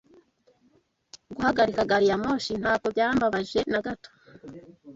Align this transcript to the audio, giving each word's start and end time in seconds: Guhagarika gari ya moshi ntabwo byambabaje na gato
Guhagarika 1.35 1.81
gari 1.89 2.05
ya 2.11 2.17
moshi 2.23 2.53
ntabwo 2.61 2.87
byambabaje 2.93 3.59
na 3.71 3.79
gato 3.85 4.09